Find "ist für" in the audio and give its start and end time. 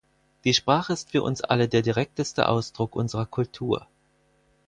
0.93-1.21